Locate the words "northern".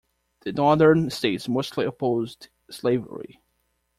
0.51-1.11